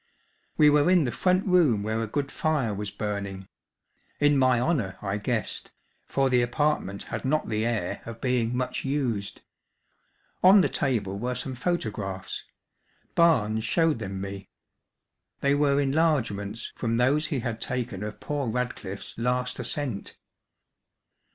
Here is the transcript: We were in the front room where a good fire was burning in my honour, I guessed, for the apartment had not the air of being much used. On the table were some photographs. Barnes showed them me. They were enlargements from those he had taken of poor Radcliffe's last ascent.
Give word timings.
We 0.57 0.71
were 0.71 0.89
in 0.89 1.03
the 1.03 1.11
front 1.11 1.45
room 1.45 1.83
where 1.83 2.01
a 2.01 2.07
good 2.07 2.31
fire 2.31 2.73
was 2.73 2.89
burning 2.89 3.47
in 4.19 4.35
my 4.35 4.59
honour, 4.59 4.97
I 4.99 5.17
guessed, 5.17 5.73
for 6.07 6.27
the 6.27 6.41
apartment 6.41 7.03
had 7.13 7.23
not 7.23 7.49
the 7.49 7.67
air 7.67 8.01
of 8.07 8.19
being 8.19 8.57
much 8.57 8.83
used. 8.83 9.41
On 10.43 10.61
the 10.61 10.69
table 10.69 11.19
were 11.19 11.35
some 11.35 11.53
photographs. 11.53 12.45
Barnes 13.13 13.63
showed 13.63 13.99
them 13.99 14.19
me. 14.19 14.49
They 15.41 15.53
were 15.53 15.79
enlargements 15.79 16.73
from 16.75 16.97
those 16.97 17.27
he 17.27 17.41
had 17.41 17.61
taken 17.61 18.01
of 18.01 18.19
poor 18.19 18.47
Radcliffe's 18.49 19.15
last 19.19 19.59
ascent. 19.59 20.17